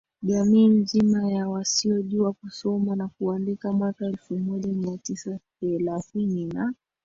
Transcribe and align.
jamii 0.21 0.67
Nzima 0.67 1.29
ya 1.31 1.49
wasiojua 1.49 2.33
kusoma 2.33 2.95
na 2.95 3.07
kuandika 3.07 3.71
Mwaka 3.73 4.05
elfu 4.05 4.37
moja 4.39 4.73
mia 4.73 4.97
tisa 4.97 5.39
thelathini 5.59 6.45
na 6.45 6.73